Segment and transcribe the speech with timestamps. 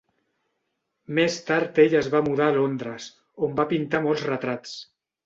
[1.19, 3.11] Més tard ell es va mudar a Londres,
[3.49, 4.73] on va pintar molts retrats.